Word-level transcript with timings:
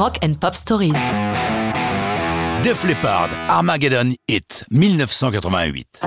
Rock 0.00 0.18
and 0.24 0.32
Pop 0.40 0.54
Stories. 0.54 0.94
Def 2.62 2.84
Leppard, 2.84 3.28
Armageddon 3.50 4.14
Hit, 4.28 4.64
1988. 4.70 6.00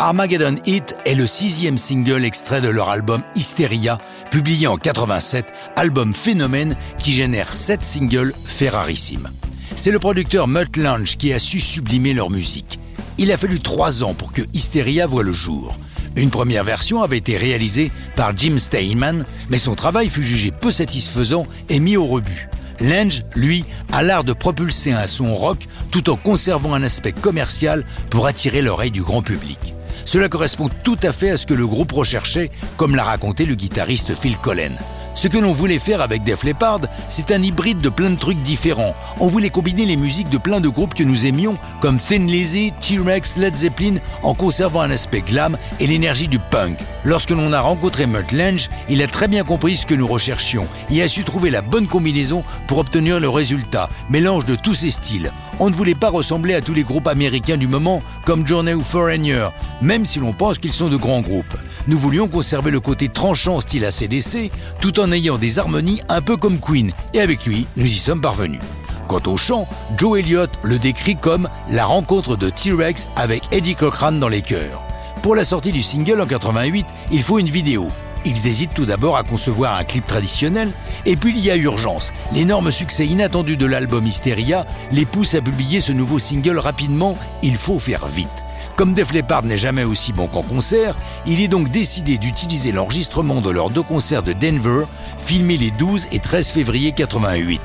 Armageddon 0.00 0.56
Hit 0.66 0.96
est 1.04 1.14
le 1.14 1.28
sixième 1.28 1.78
single 1.78 2.24
extrait 2.24 2.60
de 2.60 2.66
leur 2.66 2.90
album 2.90 3.22
Hysteria, 3.36 4.00
publié 4.32 4.66
en 4.66 4.78
87, 4.78 5.46
album 5.76 6.12
phénomène 6.12 6.74
qui 6.98 7.12
génère 7.12 7.52
sept 7.52 7.84
singles 7.84 8.34
ferrarissimes. 8.44 9.28
C'est 9.76 9.92
le 9.92 10.00
producteur 10.00 10.48
Mutt 10.48 10.76
Lange 10.76 11.16
qui 11.16 11.32
a 11.32 11.38
su 11.38 11.60
sublimer 11.60 12.14
leur 12.14 12.30
musique. 12.30 12.80
Il 13.16 13.30
a 13.30 13.36
fallu 13.36 13.60
trois 13.60 14.02
ans 14.02 14.14
pour 14.14 14.32
que 14.32 14.42
Hysteria 14.54 15.06
voie 15.06 15.22
le 15.22 15.34
jour. 15.34 15.78
Une 16.16 16.30
première 16.30 16.64
version 16.64 17.00
avait 17.00 17.18
été 17.18 17.36
réalisée 17.36 17.92
par 18.16 18.36
Jim 18.36 18.58
Steinman, 18.58 19.24
mais 19.50 19.58
son 19.58 19.76
travail 19.76 20.08
fut 20.08 20.24
jugé 20.24 20.50
peu 20.50 20.72
satisfaisant 20.72 21.46
et 21.68 21.78
mis 21.78 21.96
au 21.96 22.06
rebut. 22.06 22.50
Lange, 22.80 23.24
lui, 23.34 23.64
a 23.92 24.02
l'art 24.02 24.24
de 24.24 24.32
propulser 24.32 24.92
un 24.92 25.06
son 25.06 25.34
rock 25.34 25.66
tout 25.90 26.08
en 26.10 26.16
conservant 26.16 26.74
un 26.74 26.82
aspect 26.82 27.12
commercial 27.12 27.84
pour 28.10 28.26
attirer 28.26 28.62
l'oreille 28.62 28.90
du 28.90 29.02
grand 29.02 29.22
public. 29.22 29.74
Cela 30.04 30.28
correspond 30.28 30.70
tout 30.82 30.98
à 31.02 31.12
fait 31.12 31.30
à 31.30 31.36
ce 31.36 31.46
que 31.46 31.54
le 31.54 31.66
groupe 31.66 31.92
recherchait, 31.92 32.50
comme 32.76 32.96
l'a 32.96 33.02
raconté 33.02 33.44
le 33.44 33.54
guitariste 33.54 34.14
Phil 34.14 34.36
Collen. 34.38 34.76
Ce 35.14 35.28
que 35.28 35.38
l'on 35.38 35.52
voulait 35.52 35.78
faire 35.78 36.00
avec 36.00 36.22
Def 36.22 36.44
Leppard, 36.44 36.80
c'est 37.08 37.30
un 37.30 37.42
hybride 37.42 37.80
de 37.80 37.88
plein 37.88 38.10
de 38.10 38.18
trucs 38.18 38.42
différents. 38.42 38.94
On 39.18 39.26
voulait 39.26 39.50
combiner 39.50 39.84
les 39.84 39.96
musiques 39.96 40.30
de 40.30 40.38
plein 40.38 40.60
de 40.60 40.68
groupes 40.68 40.94
que 40.94 41.02
nous 41.02 41.26
aimions, 41.26 41.56
comme 41.80 41.98
Thin 41.98 42.26
Lizzy, 42.26 42.72
T-Rex, 42.80 43.36
Led 43.36 43.56
Zeppelin, 43.56 43.96
en 44.22 44.34
conservant 44.34 44.80
un 44.80 44.90
aspect 44.90 45.20
glam 45.20 45.58
et 45.78 45.86
l'énergie 45.86 46.28
du 46.28 46.38
punk. 46.38 46.78
Lorsque 47.04 47.30
l'on 47.30 47.52
a 47.52 47.60
rencontré 47.60 48.06
Mutt 48.06 48.32
Lange, 48.32 48.70
il 48.88 49.02
a 49.02 49.06
très 49.06 49.28
bien 49.28 49.44
compris 49.44 49.76
ce 49.76 49.86
que 49.86 49.94
nous 49.94 50.06
recherchions 50.06 50.66
et 50.90 51.02
a 51.02 51.08
su 51.08 51.24
trouver 51.24 51.50
la 51.50 51.62
bonne 51.62 51.86
combinaison 51.86 52.44
pour 52.66 52.78
obtenir 52.78 53.20
le 53.20 53.28
résultat, 53.28 53.88
mélange 54.08 54.44
de 54.44 54.54
tous 54.54 54.74
ces 54.74 54.90
styles. 54.90 55.32
On 55.58 55.68
ne 55.68 55.74
voulait 55.74 55.94
pas 55.94 56.08
ressembler 56.08 56.54
à 56.54 56.62
tous 56.62 56.72
les 56.72 56.84
groupes 56.84 57.08
américains 57.08 57.58
du 57.58 57.66
moment, 57.66 58.02
comme 58.24 58.46
Journey 58.46 58.74
ou 58.74 58.82
Foreigner, 58.82 59.48
même 59.82 60.06
si 60.06 60.18
l'on 60.18 60.32
pense 60.32 60.58
qu'ils 60.58 60.72
sont 60.72 60.88
de 60.88 60.96
grands 60.96 61.20
groupes. 61.20 61.56
Nous 61.86 61.98
voulions 61.98 62.28
conserver 62.28 62.70
le 62.70 62.80
côté 62.80 63.08
tranchant 63.08 63.60
style 63.60 63.84
ACDC, 63.84 64.50
tout 64.80 64.99
en 65.00 65.12
ayant 65.12 65.38
des 65.38 65.58
harmonies 65.58 66.00
un 66.08 66.20
peu 66.20 66.36
comme 66.36 66.58
Queen, 66.58 66.92
et 67.14 67.20
avec 67.20 67.46
lui, 67.46 67.66
nous 67.76 67.86
y 67.86 67.98
sommes 67.98 68.20
parvenus. 68.20 68.60
Quant 69.08 69.22
au 69.26 69.36
chant, 69.36 69.66
Joe 69.96 70.20
Elliott 70.20 70.50
le 70.62 70.78
décrit 70.78 71.16
comme 71.16 71.48
la 71.68 71.84
rencontre 71.84 72.36
de 72.36 72.50
T-Rex 72.50 73.08
avec 73.16 73.42
Eddie 73.50 73.74
Cochran 73.74 74.12
dans 74.12 74.28
les 74.28 74.42
chœurs. 74.42 74.82
Pour 75.22 75.34
la 75.34 75.44
sortie 75.44 75.72
du 75.72 75.82
single 75.82 76.20
en 76.20 76.26
88, 76.26 76.86
il 77.10 77.22
faut 77.22 77.38
une 77.38 77.48
vidéo. 77.48 77.88
Ils 78.24 78.46
hésitent 78.46 78.74
tout 78.74 78.86
d'abord 78.86 79.16
à 79.16 79.24
concevoir 79.24 79.76
un 79.76 79.84
clip 79.84 80.06
traditionnel, 80.06 80.70
et 81.06 81.16
puis 81.16 81.32
il 81.36 81.44
y 81.44 81.50
a 81.50 81.56
urgence. 81.56 82.12
L'énorme 82.32 82.70
succès 82.70 83.06
inattendu 83.06 83.56
de 83.56 83.66
l'album 83.66 84.06
Hysteria 84.06 84.66
les 84.92 85.06
pousse 85.06 85.34
à 85.34 85.40
publier 85.40 85.80
ce 85.80 85.92
nouveau 85.92 86.18
single 86.18 86.58
rapidement, 86.58 87.16
il 87.42 87.56
faut 87.56 87.78
faire 87.78 88.06
vite. 88.06 88.39
Comme 88.80 88.94
Def 88.94 89.12
Leppard 89.12 89.42
n'est 89.42 89.58
jamais 89.58 89.84
aussi 89.84 90.10
bon 90.10 90.26
qu'en 90.26 90.40
concert, 90.40 90.96
il 91.26 91.42
est 91.42 91.48
donc 91.48 91.68
décidé 91.70 92.16
d'utiliser 92.16 92.72
l'enregistrement 92.72 93.42
de 93.42 93.50
leurs 93.50 93.68
deux 93.68 93.82
concerts 93.82 94.22
de 94.22 94.32
Denver, 94.32 94.86
filmés 95.18 95.58
les 95.58 95.70
12 95.70 96.08
et 96.12 96.18
13 96.18 96.48
février 96.48 96.92
88. 96.92 97.60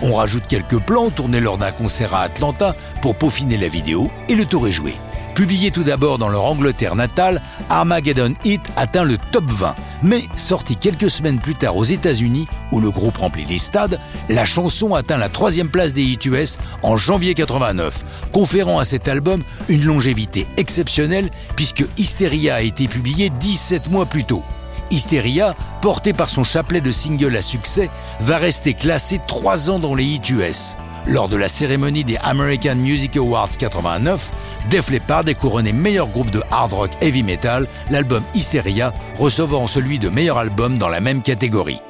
On 0.00 0.14
rajoute 0.14 0.44
quelques 0.46 0.78
plans 0.78 1.10
tournés 1.10 1.40
lors 1.40 1.58
d'un 1.58 1.72
concert 1.72 2.14
à 2.14 2.20
Atlanta 2.20 2.76
pour 3.02 3.16
peaufiner 3.16 3.56
la 3.56 3.66
vidéo 3.66 4.12
et 4.28 4.36
le 4.36 4.46
tour 4.46 4.68
est 4.68 4.72
joué. 4.72 4.94
Publié 5.40 5.70
tout 5.70 5.84
d'abord 5.84 6.18
dans 6.18 6.28
leur 6.28 6.44
Angleterre 6.44 6.94
natale, 6.94 7.40
Armageddon 7.70 8.34
Hit 8.44 8.60
atteint 8.76 9.04
le 9.04 9.16
top 9.32 9.44
20. 9.46 9.74
Mais 10.02 10.24
sorti 10.36 10.76
quelques 10.76 11.08
semaines 11.08 11.38
plus 11.38 11.54
tard 11.54 11.78
aux 11.78 11.84
États-Unis, 11.84 12.46
où 12.72 12.78
le 12.78 12.90
groupe 12.90 13.16
remplit 13.16 13.46
les 13.46 13.56
stades, 13.56 13.98
la 14.28 14.44
chanson 14.44 14.94
atteint 14.94 15.16
la 15.16 15.30
troisième 15.30 15.70
place 15.70 15.94
des 15.94 16.02
hit 16.02 16.26
US 16.26 16.58
en 16.82 16.98
janvier 16.98 17.32
89, 17.32 18.04
conférant 18.32 18.80
à 18.80 18.84
cet 18.84 19.08
album 19.08 19.42
une 19.70 19.86
longévité 19.86 20.46
exceptionnelle 20.58 21.30
puisque 21.56 21.86
Hysteria 21.96 22.56
a 22.56 22.60
été 22.60 22.86
publié 22.86 23.30
17 23.30 23.90
mois 23.90 24.04
plus 24.04 24.24
tôt. 24.24 24.42
Hysteria, 24.90 25.56
porté 25.80 26.12
par 26.12 26.28
son 26.28 26.44
chapelet 26.44 26.82
de 26.82 26.90
singles 26.90 27.34
à 27.34 27.40
succès, 27.40 27.88
va 28.20 28.36
rester 28.36 28.74
classé 28.74 29.18
3 29.26 29.70
ans 29.70 29.78
dans 29.78 29.94
les 29.94 30.04
hits 30.04 30.32
US. 30.32 30.76
Lors 31.06 31.28
de 31.28 31.36
la 31.36 31.48
cérémonie 31.48 32.04
des 32.04 32.18
American 32.18 32.76
Music 32.76 33.16
Awards 33.16 33.56
89, 33.58 34.30
Def 34.70 34.90
Leppard 34.90 35.28
est 35.28 35.34
couronné 35.34 35.72
meilleur 35.72 36.08
groupe 36.08 36.30
de 36.30 36.42
hard 36.50 36.72
rock 36.72 36.90
heavy 37.00 37.22
metal, 37.22 37.66
l'album 37.90 38.22
Hysteria 38.34 38.92
recevant 39.18 39.66
celui 39.66 39.98
de 39.98 40.08
meilleur 40.08 40.38
album 40.38 40.78
dans 40.78 40.88
la 40.88 41.00
même 41.00 41.22
catégorie. 41.22 41.80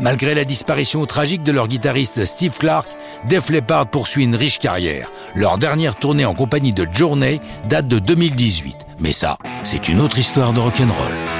Malgré 0.00 0.34
la 0.34 0.44
disparition 0.44 1.04
tragique 1.06 1.42
de 1.42 1.52
leur 1.52 1.68
guitariste 1.68 2.24
Steve 2.24 2.56
Clark, 2.56 2.88
Def 3.28 3.50
Leppard 3.50 3.88
poursuit 3.88 4.24
une 4.24 4.36
riche 4.36 4.58
carrière. 4.58 5.10
Leur 5.34 5.58
dernière 5.58 5.96
tournée 5.96 6.24
en 6.24 6.34
compagnie 6.34 6.72
de 6.72 6.88
Journey 6.90 7.40
date 7.68 7.88
de 7.88 7.98
2018. 7.98 8.76
Mais 9.00 9.12
ça, 9.12 9.36
c'est 9.64 9.88
une 9.88 10.00
autre 10.00 10.18
histoire 10.18 10.52
de 10.52 10.60
rock'n'roll. 10.60 11.31